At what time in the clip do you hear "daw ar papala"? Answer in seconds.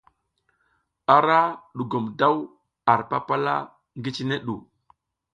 2.19-3.55